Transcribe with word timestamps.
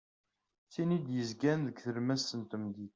D 0.65 0.69
tin 0.73 0.95
i 0.97 0.99
d-yezgan 1.05 1.59
deg 1.67 1.75
tlemmast 1.83 2.31
n 2.39 2.41
temdint. 2.49 2.79